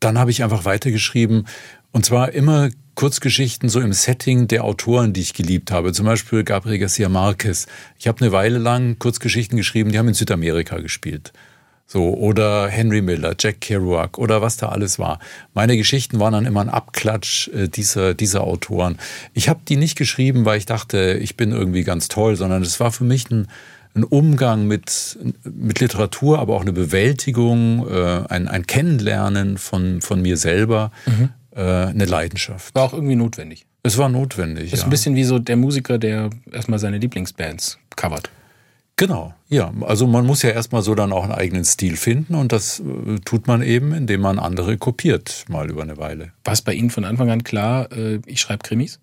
[0.00, 1.46] dann habe ich einfach weitergeschrieben.
[1.92, 5.92] Und zwar immer Kurzgeschichten so im Setting der Autoren, die ich geliebt habe.
[5.92, 7.66] Zum Beispiel Gabriel Garcia Marquez.
[7.98, 11.32] Ich habe eine Weile lang Kurzgeschichten geschrieben, die haben in Südamerika gespielt.
[11.86, 15.20] So, oder Henry Miller, Jack Kerouac oder was da alles war.
[15.54, 18.98] Meine Geschichten waren dann immer ein Abklatsch äh, dieser, dieser Autoren.
[19.34, 22.80] Ich habe die nicht geschrieben, weil ich dachte, ich bin irgendwie ganz toll, sondern es
[22.80, 23.46] war für mich ein,
[23.96, 30.22] ein Umgang mit, mit Literatur, aber auch eine Bewältigung, äh, ein, ein Kennenlernen von, von
[30.22, 31.30] mir selber, mhm.
[31.54, 32.74] äh, eine Leidenschaft.
[32.74, 33.66] War auch irgendwie notwendig.
[33.82, 34.72] Es war notwendig.
[34.72, 34.84] Ist ja.
[34.84, 38.30] ein bisschen wie so der Musiker, der erstmal seine Lieblingsbands covert.
[38.96, 39.72] Genau, ja.
[39.82, 43.18] Also man muss ja erstmal so dann auch einen eigenen Stil finden und das äh,
[43.24, 46.32] tut man eben, indem man andere kopiert, mal über eine Weile.
[46.44, 47.88] War es bei Ihnen von Anfang an klar,
[48.26, 48.98] ich schreibe Krimis?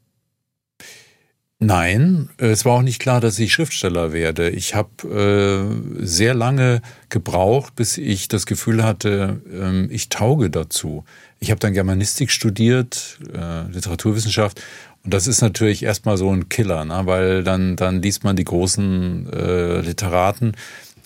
[1.66, 4.50] Nein, es war auch nicht klar, dass ich Schriftsteller werde.
[4.50, 11.06] Ich habe äh, sehr lange gebraucht, bis ich das Gefühl hatte, ähm, ich tauge dazu.
[11.40, 14.62] Ich habe dann Germanistik studiert, äh, Literaturwissenschaft
[15.06, 17.02] und das ist natürlich erstmal so ein Killer, ne?
[17.06, 20.58] weil dann, dann liest man die großen äh, Literaten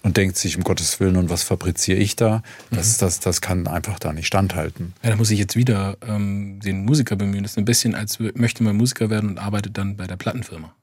[0.08, 2.42] und denkt sich, um Gottes Willen, und was fabriziere ich da?
[2.72, 3.06] Das, mhm.
[3.06, 4.94] das, das kann einfach da nicht standhalten.
[5.04, 7.44] Ja, da muss ich jetzt wieder ähm, den Musiker bemühen.
[7.44, 10.74] Das ist ein bisschen, als möchte man Musiker werden und arbeitet dann bei der Plattenfirma.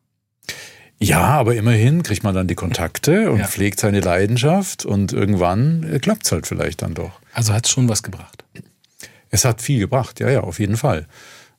[0.99, 3.47] Ja, aber immerhin kriegt man dann die Kontakte und ja.
[3.47, 7.19] pflegt seine Leidenschaft und irgendwann äh, klappt es halt vielleicht dann doch.
[7.33, 8.45] Also hat es schon was gebracht?
[9.31, 11.07] Es hat viel gebracht, ja, ja, auf jeden Fall.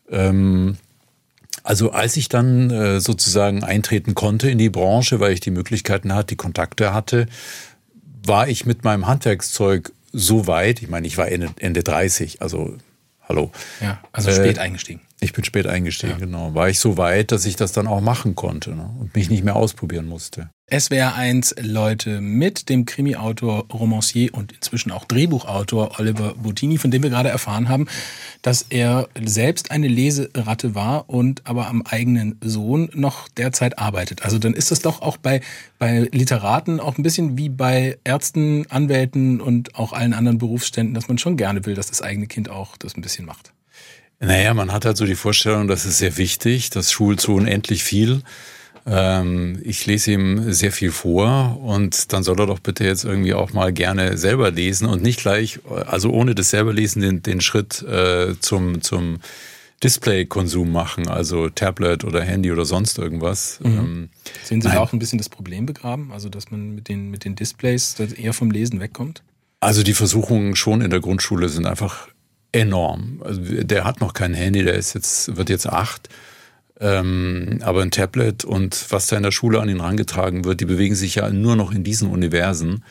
[0.09, 0.77] Ähm,
[1.63, 6.13] also als ich dann äh, sozusagen eintreten konnte in die Branche, weil ich die Möglichkeiten
[6.13, 7.27] hatte, die Kontakte hatte,
[8.25, 12.75] war ich mit meinem Handwerkszeug so weit, ich meine, ich war Ende, Ende 30, also
[13.27, 13.51] hallo.
[13.81, 15.01] Ja, also spät äh, eingestiegen.
[15.25, 16.25] Ich bin spät eingestiegen, ja.
[16.25, 16.53] genau.
[16.53, 18.87] War ich so weit, dass ich das dann auch machen konnte ne?
[18.99, 20.51] und mich nicht mehr ausprobieren musste.
[20.71, 27.09] SWR1 Leute mit dem Krimi-Autor, Romancier und inzwischen auch Drehbuchautor Oliver Bottini, von dem wir
[27.09, 27.87] gerade erfahren haben,
[28.43, 34.23] dass er selbst eine Leseratte war und aber am eigenen Sohn noch derzeit arbeitet.
[34.25, 35.41] Also dann ist das doch auch bei,
[35.79, 41.07] bei Literaten auch ein bisschen wie bei Ärzten, Anwälten und auch allen anderen Berufsständen, dass
[41.07, 43.54] man schon gerne will, dass das eigene Kind auch das ein bisschen macht.
[44.19, 47.83] Naja, man hat halt so die Vorstellung, das ist sehr wichtig, das schult so unendlich
[47.83, 48.21] viel.
[48.85, 53.33] Ähm, ich lese ihm sehr viel vor und dann soll er doch bitte jetzt irgendwie
[53.33, 57.41] auch mal gerne selber lesen und nicht gleich, also ohne das selber lesen, den, den
[57.41, 59.19] Schritt äh, zum, zum
[59.83, 63.59] Display-Konsum machen, also Tablet oder Handy oder sonst irgendwas.
[63.61, 63.77] Mhm.
[63.77, 64.09] Ähm,
[64.43, 67.25] Sehen Sie da auch ein bisschen das Problem begraben, also dass man mit den, mit
[67.25, 69.23] den Displays eher vom Lesen wegkommt?
[69.59, 72.07] Also die Versuchungen schon in der Grundschule sind einfach
[72.55, 73.21] enorm.
[73.23, 76.09] Also der hat noch kein Handy, der ist jetzt, wird jetzt acht.
[76.79, 80.65] Ähm, aber ein Tablet und was da in der Schule an ihn herangetragen wird, die
[80.65, 82.83] bewegen sich ja nur noch in diesen Universen.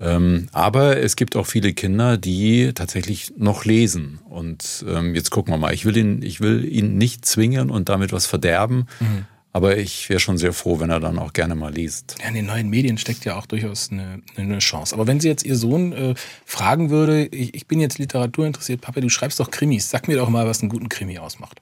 [0.00, 4.18] Ähm, aber es gibt auch viele Kinder, die tatsächlich noch lesen.
[4.28, 5.72] Und ähm, jetzt gucken wir mal.
[5.72, 8.86] Ich will ihn, ich will ihn nicht zwingen und damit was verderben.
[9.00, 9.24] Mhm.
[9.54, 12.16] Aber ich wäre schon sehr froh, wenn er dann auch gerne mal liest.
[12.20, 14.92] Ja, in den neuen Medien steckt ja auch durchaus eine, eine Chance.
[14.92, 16.14] Aber wenn Sie jetzt Ihr Sohn äh,
[16.44, 20.16] fragen würde, ich, ich bin jetzt Literatur interessiert, Papa, du schreibst doch Krimis, sag mir
[20.16, 21.60] doch mal, was einen guten Krimi ausmacht.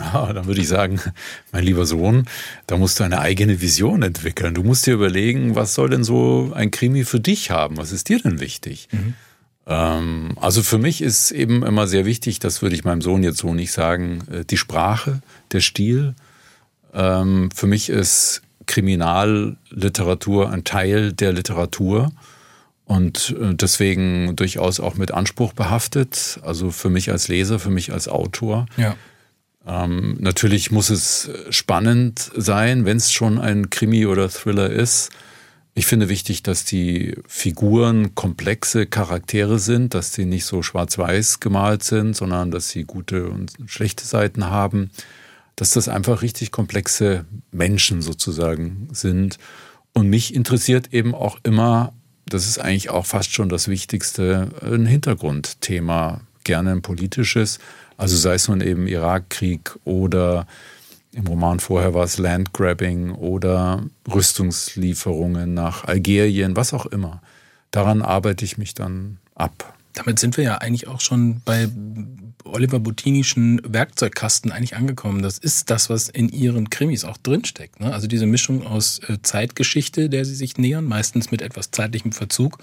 [0.00, 1.02] Ah, dann würde ich sagen,
[1.52, 2.26] mein lieber Sohn,
[2.66, 4.54] da musst du eine eigene Vision entwickeln.
[4.54, 7.76] Du musst dir überlegen, was soll denn so ein Krimi für dich haben?
[7.76, 8.88] Was ist dir denn wichtig?
[8.90, 9.14] Mhm.
[9.66, 13.38] Ähm, also für mich ist eben immer sehr wichtig, das würde ich meinem Sohn jetzt
[13.38, 15.20] so nicht sagen, äh, die Sprache,
[15.52, 16.14] der Stil.
[16.92, 22.12] Ähm, für mich ist Kriminalliteratur ein Teil der Literatur
[22.84, 26.40] und äh, deswegen durchaus auch mit Anspruch behaftet.
[26.42, 28.66] Also für mich als Leser, für mich als Autor.
[28.76, 28.96] Ja.
[29.66, 35.10] Ähm, natürlich muss es spannend sein, wenn es schon ein Krimi oder Thriller ist.
[35.74, 41.82] Ich finde wichtig, dass die Figuren komplexe Charaktere sind, dass sie nicht so schwarz-weiß gemalt
[41.82, 44.90] sind, sondern dass sie gute und schlechte Seiten haben,
[45.56, 49.38] dass das einfach richtig komplexe Menschen sozusagen sind.
[49.92, 51.92] Und mich interessiert eben auch immer,
[52.26, 57.58] das ist eigentlich auch fast schon das Wichtigste, ein Hintergrundthema, gerne ein politisches,
[57.96, 60.46] also sei es nun eben Irakkrieg oder
[61.12, 67.20] im Roman vorher war es Landgrabbing oder Rüstungslieferungen nach Algerien, was auch immer.
[67.70, 69.74] daran arbeite ich mich dann ab.
[69.94, 71.68] Damit sind wir ja eigentlich auch schon bei
[72.52, 75.22] Oliver Bottinischen Werkzeugkasten eigentlich angekommen.
[75.22, 77.80] Das ist das, was in ihren Krimis auch drinsteckt.
[77.80, 77.92] Ne?
[77.92, 82.58] Also diese Mischung aus äh, Zeitgeschichte, der sie sich nähern, meistens mit etwas zeitlichem Verzug.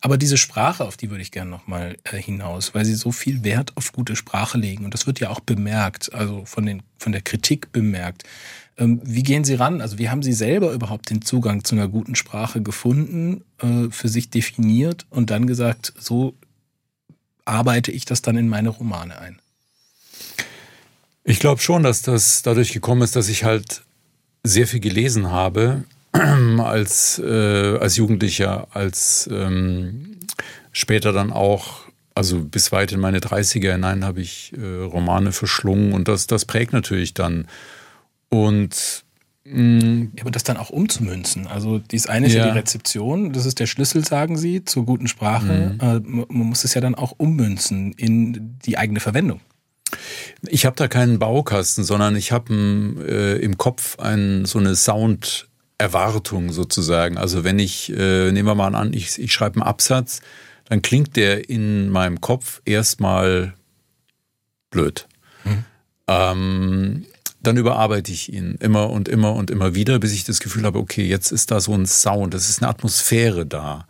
[0.00, 3.44] Aber diese Sprache, auf die würde ich gerne nochmal äh, hinaus, weil sie so viel
[3.44, 4.84] Wert auf gute Sprache legen.
[4.84, 8.24] Und das wird ja auch bemerkt, also von, den, von der Kritik bemerkt.
[8.78, 9.80] Ähm, wie gehen Sie ran?
[9.80, 14.08] Also wie haben Sie selber überhaupt den Zugang zu einer guten Sprache gefunden, äh, für
[14.08, 16.34] sich definiert und dann gesagt, so
[17.44, 19.38] arbeite ich das dann in meine Romane ein?
[21.24, 23.82] Ich glaube schon, dass das dadurch gekommen ist, dass ich halt
[24.42, 30.18] sehr viel gelesen habe als, äh, als Jugendlicher, als ähm,
[30.72, 31.82] später dann auch,
[32.14, 36.44] also bis weit in meine 30er hinein habe ich äh, Romane verschlungen und das, das
[36.44, 37.46] prägt natürlich dann.
[38.28, 39.04] Und.
[39.44, 41.48] Ja, aber das dann auch umzumünzen.
[41.48, 42.46] Also dies eine ist ja.
[42.46, 42.52] ja.
[42.52, 45.76] die Rezeption, das ist der Schlüssel, sagen Sie, zur guten Sprache.
[45.80, 46.26] Mhm.
[46.28, 49.40] Man muss es ja dann auch ummünzen in die eigene Verwendung.
[50.46, 52.54] Ich habe da keinen Baukasten, sondern ich habe
[53.06, 57.18] äh, im Kopf ein, so eine Sounderwartung sozusagen.
[57.18, 60.20] Also wenn ich, äh, nehmen wir mal an, ich, ich schreibe einen Absatz,
[60.66, 63.54] dann klingt der in meinem Kopf erstmal
[64.70, 65.08] blöd.
[65.44, 65.64] Mhm.
[66.06, 67.06] Ähm,
[67.42, 70.78] dann überarbeite ich ihn immer und immer und immer wieder, bis ich das Gefühl habe,
[70.78, 73.86] okay, jetzt ist da so ein Sound, es ist eine Atmosphäre da.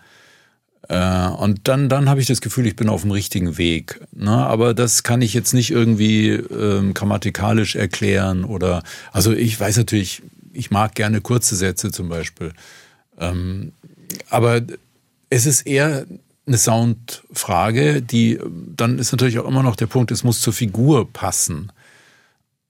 [0.89, 4.01] Äh, und dann, dann habe ich das Gefühl, ich bin auf dem richtigen Weg.
[4.13, 4.31] Ne?
[4.31, 10.23] Aber das kann ich jetzt nicht irgendwie ähm, grammatikalisch erklären oder, also ich weiß natürlich,
[10.53, 12.53] ich mag gerne kurze Sätze zum Beispiel.
[13.19, 13.73] Ähm,
[14.29, 14.61] aber
[15.31, 16.07] es ist eher
[16.47, 18.39] eine Soundfrage, die,
[18.77, 21.71] dann ist natürlich auch immer noch der Punkt, es muss zur Figur passen.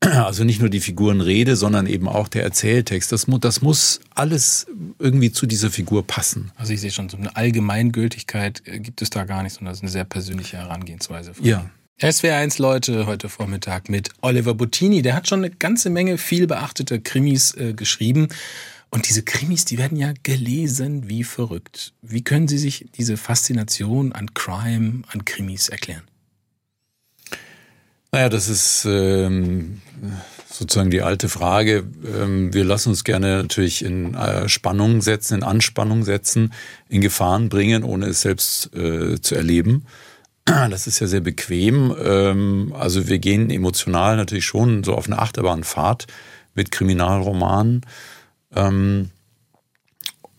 [0.22, 3.12] Also nicht nur die Figurenrede, sondern eben auch der Erzähltext.
[3.12, 4.66] Das, mu das muss alles
[4.98, 6.50] irgendwie zu dieser Figur passen.
[6.56, 9.78] Also ich sehe schon, so eine Allgemeingültigkeit äh, gibt es da gar nicht, sondern das
[9.78, 11.32] ist eine sehr persönliche Herangehensweise.
[11.40, 11.70] ja.
[12.00, 15.02] SWR1 Leute heute Vormittag mit Oliver Bottini.
[15.02, 18.28] Der hat schon eine ganze Menge viel beachtete Krimis äh, geschrieben.
[18.90, 21.92] Und diese Krimis, die werden ja gelesen wie verrückt.
[22.02, 26.02] Wie können Sie sich diese Faszination an Crime, an Krimis erklären?
[28.14, 29.80] Naja, das ist ähm,
[30.46, 31.84] sozusagen die alte Frage.
[32.04, 36.52] Ähm, wir lassen uns gerne natürlich in äh, Spannung setzen, in Anspannung setzen,
[36.90, 39.86] in Gefahren bringen, ohne es selbst äh, zu erleben.
[40.44, 41.94] Das ist ja sehr bequem.
[42.04, 46.06] Ähm, also wir gehen emotional natürlich schon so auf eine Achterbahnfahrt
[46.54, 47.86] mit Kriminalromanen.
[48.54, 49.10] Ähm,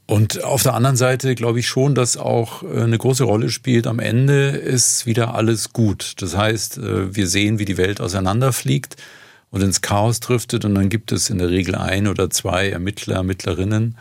[0.05, 3.87] und auf der anderen Seite glaube ich schon, dass auch äh, eine große Rolle spielt.
[3.87, 6.15] Am Ende ist wieder alles gut.
[6.17, 8.97] Das heißt, äh, wir sehen, wie die Welt auseinanderfliegt
[9.49, 10.65] und ins Chaos driftet.
[10.65, 13.97] Und dann gibt es in der Regel ein oder zwei Ermittler, Ermittlerinnen,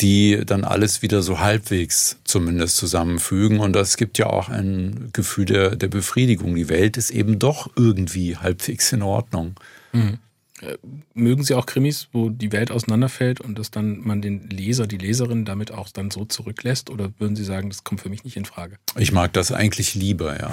[0.00, 3.60] die dann alles wieder so halbwegs zumindest zusammenfügen.
[3.60, 6.54] Und das gibt ja auch ein Gefühl der, der Befriedigung.
[6.54, 9.54] Die Welt ist eben doch irgendwie halbwegs in Ordnung.
[9.92, 10.18] Mhm.
[10.64, 10.78] Äh,
[11.14, 14.98] mögen Sie auch Krimis, wo die Welt auseinanderfällt und dass dann man den Leser, die
[14.98, 16.90] Leserin damit auch dann so zurücklässt?
[16.90, 18.78] Oder würden Sie sagen, das kommt für mich nicht in Frage?
[18.98, 20.50] Ich mag das eigentlich lieber, ja,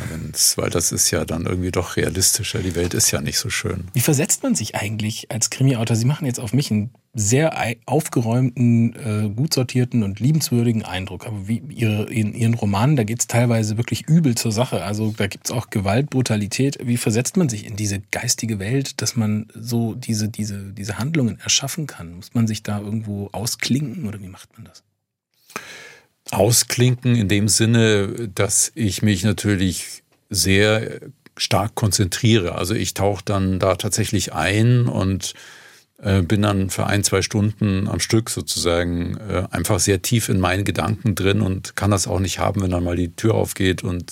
[0.56, 2.60] weil das ist ja dann irgendwie doch realistischer.
[2.60, 3.86] Die Welt ist ja nicht so schön.
[3.94, 5.96] Wie versetzt man sich eigentlich als Krimi-Autor?
[5.96, 11.28] Sie machen jetzt auf mich einen sehr aufgeräumten, äh, gut sortierten und liebenswürdigen Eindruck.
[11.28, 14.84] Aber wie ihre, in ihren Romanen, da geht es teilweise wirklich übel zur Sache.
[14.84, 16.78] Also da gibt es auch Gewalt, Brutalität.
[16.82, 21.38] Wie versetzt man sich in diese geistige Welt, dass man so diese, diese, diese Handlungen
[21.40, 22.16] erschaffen kann?
[22.16, 24.84] Muss man sich da irgendwo ausklinken oder wie macht man das?
[26.32, 31.02] Ausklinken in dem Sinne, dass ich mich natürlich sehr
[31.36, 32.56] stark konzentriere.
[32.56, 35.34] Also ich tauche dann da tatsächlich ein und
[36.02, 40.40] äh, bin dann für ein, zwei Stunden am Stück sozusagen äh, einfach sehr tief in
[40.40, 43.84] meinen Gedanken drin und kann das auch nicht haben, wenn dann mal die Tür aufgeht
[43.84, 44.12] und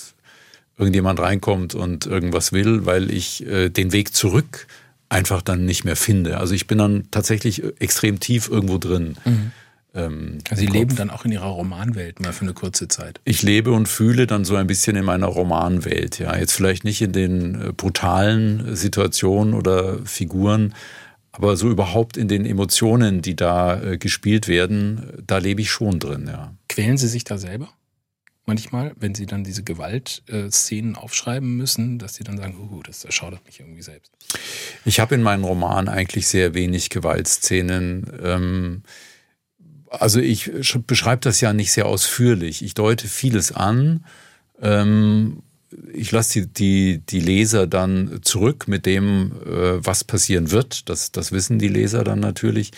[0.78, 4.66] irgendjemand reinkommt und irgendwas will, weil ich äh, den Weg zurück
[5.08, 6.38] einfach dann nicht mehr finde.
[6.38, 9.16] Also ich bin dann tatsächlich extrem tief irgendwo drin.
[9.24, 9.50] Mhm.
[9.92, 13.20] Ähm, also Sie leben dann auch in Ihrer Romanwelt mal für eine kurze Zeit.
[13.24, 16.20] Ich lebe und fühle dann so ein bisschen in meiner Romanwelt.
[16.20, 20.74] Ja, jetzt vielleicht nicht in den brutalen Situationen oder Figuren,
[21.32, 25.98] aber so überhaupt in den Emotionen, die da äh, gespielt werden, da lebe ich schon
[25.98, 26.54] drin, ja.
[26.68, 27.68] Quälen Sie sich da selber?
[28.46, 33.44] Manchmal, wenn Sie dann diese Gewaltszenen aufschreiben müssen, dass Sie dann sagen, uh, das erschaudert
[33.46, 34.10] mich irgendwie selbst.
[34.84, 38.06] Ich habe in meinen Romanen eigentlich sehr wenig Gewaltszenen.
[38.22, 38.82] Ähm,
[39.88, 40.50] also ich
[40.86, 42.62] beschreibe das ja nicht sehr ausführlich.
[42.62, 44.04] Ich deute vieles an
[44.60, 45.42] ähm,
[45.92, 50.88] ich lasse die, die, die Leser dann zurück mit dem, äh, was passieren wird.
[50.88, 52.72] Das, das wissen die Leser dann natürlich.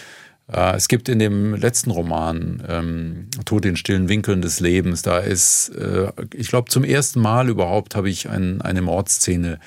[0.48, 5.18] Äh, es gibt in dem letzten Roman, ähm, Tod in stillen Winkeln des Lebens, da
[5.18, 9.59] ist, äh, ich glaube, zum ersten Mal überhaupt habe ich ein, eine Mordszene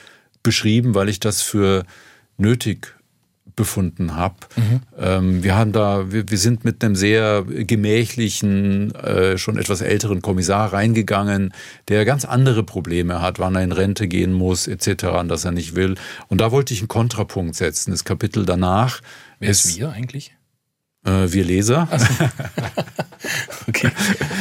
[0.44, 1.86] beschrieben, weil ich das für
[2.38, 2.95] nötig
[3.56, 4.36] befunden habe.
[4.56, 4.82] Mhm.
[4.98, 10.22] Ähm, wir haben da, wir, wir, sind mit einem sehr gemächlichen, äh, schon etwas älteren
[10.22, 11.54] Kommissar reingegangen,
[11.88, 15.52] der ganz andere Probleme hat, wann er in Rente gehen muss, etc., an das er
[15.52, 15.96] nicht will.
[16.28, 17.92] Und da wollte ich einen Kontrapunkt setzen.
[17.92, 19.02] Das Kapitel danach.
[19.40, 20.36] Wer ist, ist wir eigentlich?
[21.06, 21.88] Äh, wir Leser.
[21.92, 22.06] So.
[23.68, 23.92] okay.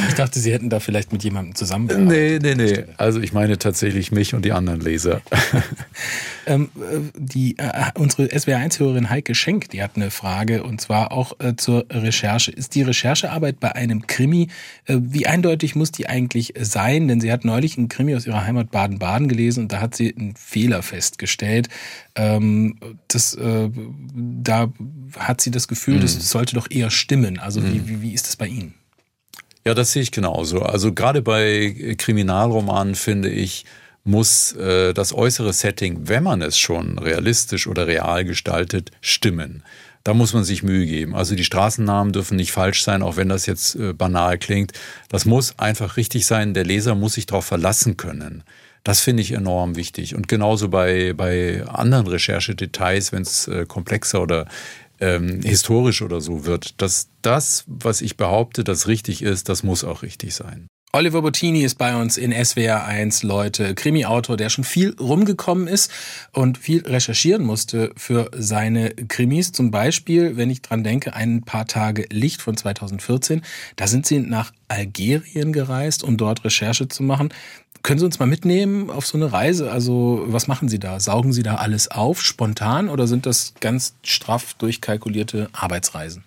[0.09, 2.07] Ich dachte, Sie hätten da vielleicht mit jemandem zusammen.
[2.07, 2.85] Nee, nee, nee.
[2.97, 5.21] Also ich meine tatsächlich mich und die anderen Leser.
[6.47, 11.39] ähm, äh, die, äh, unsere SWR1-Hörerin Heike Schenk, die hat eine Frage und zwar auch
[11.41, 12.51] äh, zur Recherche.
[12.51, 14.49] Ist die Recherchearbeit bei einem Krimi,
[14.87, 17.09] äh, wie eindeutig muss die eigentlich sein?
[17.09, 20.15] Denn sie hat neulich einen Krimi aus ihrer Heimat Baden-Baden gelesen und da hat sie
[20.17, 21.69] einen Fehler festgestellt.
[22.15, 22.79] Ähm,
[23.09, 23.71] das, äh,
[24.15, 24.73] da
[25.19, 26.03] hat sie das Gefühl, mhm.
[26.03, 27.39] das sollte doch eher stimmen.
[27.39, 27.75] Also mhm.
[27.75, 28.75] wie, wie, wie ist das bei Ihnen?
[29.67, 30.61] Ja, das sehe ich genauso.
[30.61, 33.65] Also gerade bei Kriminalromanen finde ich,
[34.05, 39.63] muss äh, das äußere Setting, wenn man es schon realistisch oder real gestaltet, stimmen.
[40.05, 41.15] Da muss man sich Mühe geben.
[41.15, 44.73] Also die Straßennamen dürfen nicht falsch sein, auch wenn das jetzt äh, banal klingt.
[45.09, 46.53] Das muss einfach richtig sein.
[46.53, 48.45] Der Leser muss sich darauf verlassen können.
[48.85, 50.15] Das finde ich enorm wichtig.
[50.15, 54.47] Und genauso bei, bei anderen Recherchedetails, wenn es äh, komplexer oder
[55.01, 59.85] ähm, historisch oder so wird, dass das, was ich behaupte, das richtig ist, das muss
[59.85, 60.69] auch richtig sein.
[60.95, 65.91] Oliver Bottini ist bei uns in SWR 1, Leute, Krimi-Autor, der schon viel rumgekommen ist
[66.31, 69.51] und viel recherchieren musste für seine Krimis.
[69.51, 73.43] Zum Beispiel, wenn ich dran denke, ein paar Tage Licht von 2014.
[73.75, 77.31] Da sind sie nach Algerien gereist, um dort Recherche zu machen.
[77.83, 79.73] Können Sie uns mal mitnehmen auf so eine Reise?
[79.73, 81.01] Also, was machen Sie da?
[81.01, 86.23] Saugen Sie da alles auf, spontan, oder sind das ganz straff durchkalkulierte Arbeitsreisen?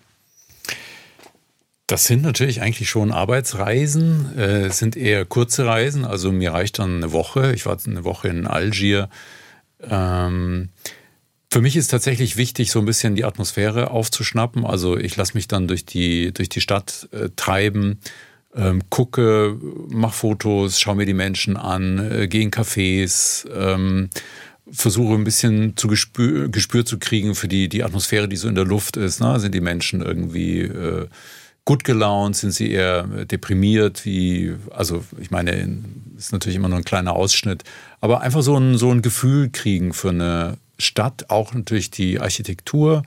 [1.88, 6.78] Das sind natürlich eigentlich schon Arbeitsreisen, äh, es sind eher kurze Reisen, also mir reicht
[6.78, 7.54] dann eine Woche.
[7.54, 9.08] Ich war eine Woche in Algier.
[9.80, 10.68] Ähm,
[11.50, 14.66] für mich ist tatsächlich wichtig, so ein bisschen die Atmosphäre aufzuschnappen.
[14.66, 18.00] Also ich lasse mich dann durch die, durch die Stadt äh, treiben,
[18.54, 19.56] ähm, gucke,
[19.88, 24.10] mach Fotos, schaue mir die Menschen an, äh, gehe in Cafés, ähm,
[24.70, 28.56] versuche ein bisschen zu Gespür, Gespür zu kriegen für die, die Atmosphäre, die so in
[28.56, 29.22] der Luft ist.
[29.22, 29.40] Ne?
[29.40, 31.06] Sind die Menschen irgendwie äh,
[31.68, 32.34] gut gelaunt?
[32.34, 34.06] Sind sie eher deprimiert?
[34.06, 35.82] Wie, also ich meine,
[36.16, 37.62] ist natürlich immer nur ein kleiner Ausschnitt,
[38.00, 43.02] aber einfach so ein, so ein Gefühl kriegen für eine Stadt, auch natürlich die Architektur.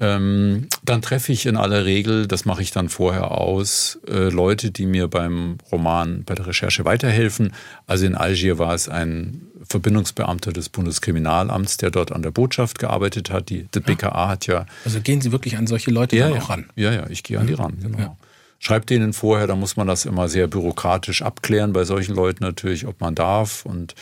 [0.00, 4.70] Ähm, dann treffe ich in aller Regel, das mache ich dann vorher aus, äh, Leute,
[4.70, 7.52] die mir beim Roman, bei der Recherche weiterhelfen.
[7.86, 13.30] Also in Algier war es ein Verbindungsbeamter des Bundeskriminalamts, der dort an der Botschaft gearbeitet
[13.30, 13.48] hat.
[13.50, 14.66] Die, die BKA hat ja.
[14.84, 16.70] Also gehen Sie wirklich an solche Leute ja, auch ran?
[16.76, 17.98] Ja, ja, ich gehe an die ran, genau.
[17.98, 18.16] Ja.
[18.60, 22.86] Schreibt denen vorher, da muss man das immer sehr bürokratisch abklären bei solchen Leuten natürlich,
[22.86, 23.64] ob man darf.
[23.64, 23.94] Und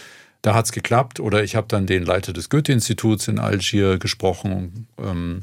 [0.42, 1.20] da hat es geklappt.
[1.20, 5.42] Oder ich habe dann den Leiter des Goethe-Instituts in Algier gesprochen, ähm,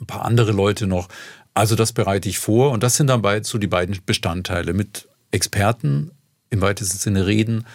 [0.00, 1.08] ein paar andere Leute noch.
[1.54, 6.10] Also das bereite ich vor und das sind dann so die beiden Bestandteile mit Experten
[6.50, 7.66] im weitesten Sinne reden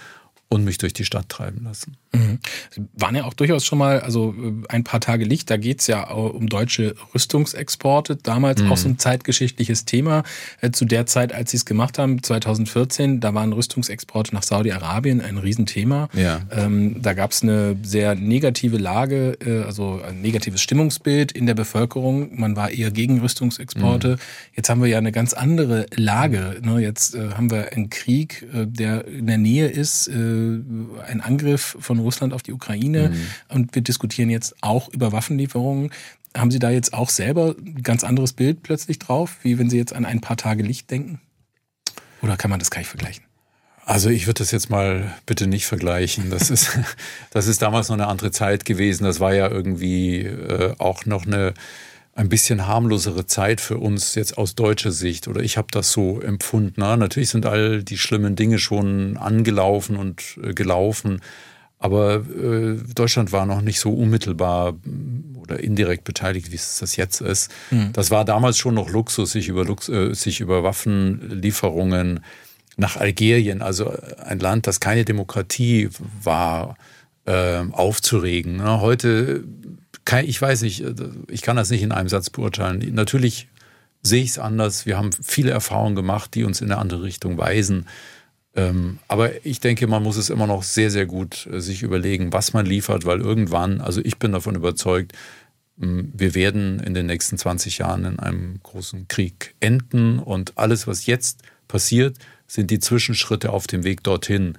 [0.50, 1.97] und mich durch die Stadt treiben lassen.
[2.13, 2.39] Mhm.
[2.69, 5.88] Sie waren ja auch durchaus schon mal, also äh, ein paar Tage Licht, da geht's
[5.88, 8.71] ja um deutsche Rüstungsexporte, damals mhm.
[8.71, 10.24] auch so ein zeitgeschichtliches Thema.
[10.60, 15.21] Äh, zu der Zeit, als Sie es gemacht haben, 2014, da waren Rüstungsexporte nach Saudi-Arabien
[15.21, 16.10] ein Riesenthema.
[16.13, 16.41] Ja.
[16.52, 22.38] Ähm, da gab's eine sehr negative Lage, äh, also ein negatives Stimmungsbild in der Bevölkerung.
[22.38, 24.10] Man war eher gegen Rüstungsexporte.
[24.10, 24.17] Mhm.
[24.56, 26.58] Jetzt haben wir ja eine ganz andere Lage.
[26.62, 26.80] Ne?
[26.80, 30.12] Jetzt äh, haben wir einen Krieg, der in der Nähe ist, äh,
[31.08, 33.27] ein Angriff von Russland auf die Ukraine mhm.
[33.55, 35.91] und wir diskutieren jetzt auch über Waffenlieferungen.
[36.35, 39.77] Haben Sie da jetzt auch selber ein ganz anderes Bild plötzlich drauf, wie wenn Sie
[39.77, 41.19] jetzt an ein paar Tage Licht denken?
[42.21, 43.23] Oder kann man das gleich vergleichen?
[43.85, 46.29] Also ich würde das jetzt mal bitte nicht vergleichen.
[46.29, 46.79] Das ist,
[47.31, 49.03] das ist damals noch eine andere Zeit gewesen.
[49.03, 51.53] Das war ja irgendwie äh, auch noch eine
[52.13, 55.27] ein bisschen harmlosere Zeit für uns jetzt aus deutscher Sicht.
[55.27, 56.75] Oder ich habe das so empfunden.
[56.77, 61.21] Na, natürlich sind all die schlimmen Dinge schon angelaufen und äh, gelaufen.
[61.81, 66.95] Aber äh, Deutschland war noch nicht so unmittelbar mm, oder indirekt beteiligt, wie es das
[66.95, 67.51] jetzt ist.
[67.71, 67.91] Mhm.
[67.93, 72.19] Das war damals schon noch Luxus, sich über, Lux äh, sich über Waffenlieferungen
[72.77, 73.91] nach Algerien, also
[74.23, 75.89] ein Land, das keine Demokratie
[76.23, 76.77] war,
[77.25, 78.57] äh, aufzuregen.
[78.57, 79.43] Na, heute,
[80.05, 80.93] kann, ich weiß nicht, äh,
[81.29, 82.93] ich kann das nicht in einem Satz beurteilen.
[82.93, 83.47] Natürlich
[84.03, 84.86] sehe ich es anders.
[84.86, 87.88] Wir haben viele Erfahrungen gemacht, die uns in eine andere Richtung weisen.
[88.56, 92.34] Ähm, aber ich denke, man muss es immer noch sehr, sehr gut äh, sich überlegen,
[92.34, 95.14] was man liefert, weil irgendwann, also ich bin davon überzeugt,
[95.78, 101.08] wir werden in den nächsten 20 Jahren in einem großen Krieg enden und alles, was
[101.08, 104.58] jetzt passiert, sind die Zwischenschritte auf dem Weg dorthin.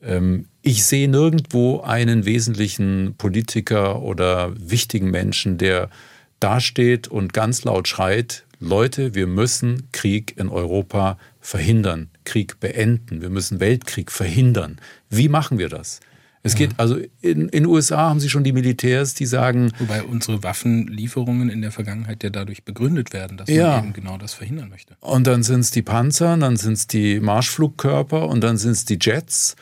[0.00, 5.90] Ähm, ich sehe nirgendwo einen wesentlichen Politiker oder wichtigen Menschen, der
[6.38, 13.30] dasteht und ganz laut schreit, Leute, wir müssen Krieg in Europa verhindern, Krieg beenden, wir
[13.30, 14.78] müssen Weltkrieg verhindern.
[15.08, 16.00] Wie machen wir das?
[16.42, 19.72] Es geht, also in den USA haben sie schon die Militärs, die sagen.
[19.78, 23.76] Wobei unsere Waffenlieferungen in der Vergangenheit ja dadurch begründet werden, dass ja.
[23.76, 24.96] man eben genau das verhindern möchte.
[25.00, 28.84] Und dann sind es die Panzer, dann sind es die Marschflugkörper und dann sind es
[28.86, 29.54] die Jets.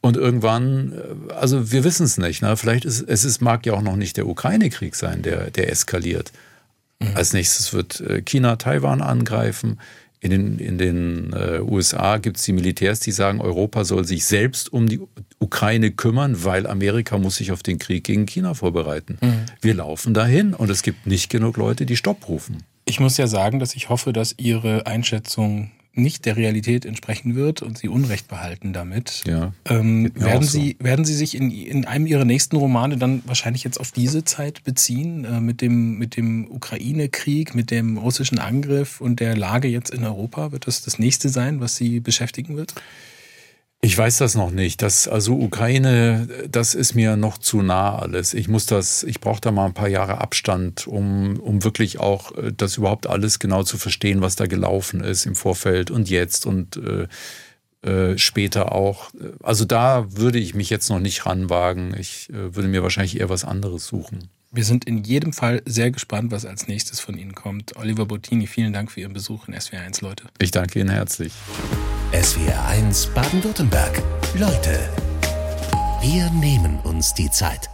[0.00, 2.42] Und irgendwann, äh, also wir wissen es nicht.
[2.42, 2.56] Ne?
[2.58, 6.32] Vielleicht ist es mag ja auch noch nicht der Ukraine-Krieg sein, der, der eskaliert.
[7.00, 7.10] Mhm.
[7.14, 9.78] Als nächstes wird äh, China Taiwan angreifen.
[10.20, 14.24] In den, in den äh, USA gibt es die Militärs, die sagen, Europa soll sich
[14.24, 15.00] selbst um die
[15.38, 19.18] Ukraine kümmern, weil Amerika muss sich auf den Krieg gegen China vorbereiten.
[19.20, 19.46] Mhm.
[19.60, 22.64] Wir laufen dahin und es gibt nicht genug Leute, die Stopp rufen.
[22.84, 27.62] Ich muss ja sagen, dass ich hoffe, dass Ihre Einschätzung nicht der Realität entsprechen wird
[27.62, 29.24] und sie Unrecht behalten damit.
[29.26, 30.58] Ja, ähm, werden, so.
[30.58, 34.24] Sie, werden Sie sich in, in einem Ihrer nächsten Romane dann wahrscheinlich jetzt auf diese
[34.24, 39.68] Zeit beziehen, äh, mit dem, mit dem Ukraine-Krieg, mit dem russischen Angriff und der Lage
[39.68, 40.52] jetzt in Europa?
[40.52, 42.74] Wird das das nächste sein, was Sie beschäftigen wird?
[43.80, 44.82] Ich weiß das noch nicht.
[44.82, 48.34] Das, also Ukraine, das ist mir noch zu nah alles.
[48.34, 52.36] Ich muss das, ich brauche da mal ein paar Jahre Abstand, um, um wirklich auch
[52.36, 56.44] äh, das überhaupt alles genau zu verstehen, was da gelaufen ist im Vorfeld und jetzt
[56.44, 57.06] und äh,
[57.88, 59.10] äh, später auch.
[59.42, 61.94] Also da würde ich mich jetzt noch nicht ranwagen.
[61.96, 64.28] Ich äh, würde mir wahrscheinlich eher was anderes suchen.
[64.50, 67.76] Wir sind in jedem Fall sehr gespannt, was als nächstes von Ihnen kommt.
[67.76, 70.24] Oliver Bottini, vielen Dank für Ihren Besuch in SWR1, Leute.
[70.38, 71.34] Ich danke Ihnen herzlich.
[72.12, 74.02] SWR1 Baden-Württemberg.
[74.38, 74.88] Leute,
[76.00, 77.68] wir nehmen uns die Zeit.